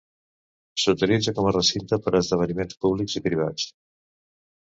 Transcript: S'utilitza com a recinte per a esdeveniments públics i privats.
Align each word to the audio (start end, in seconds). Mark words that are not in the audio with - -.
S'utilitza 0.83 1.33
com 1.39 1.49
a 1.49 1.51
recinte 1.55 1.99
per 2.07 2.13
a 2.15 2.23
esdeveniments 2.25 2.81
públics 2.87 3.19
i 3.21 3.25
privats. 3.29 3.69